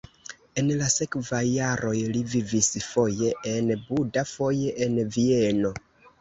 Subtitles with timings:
[0.59, 5.73] En la sekvaj jaroj li vivis foje en Buda, foje en Vieno.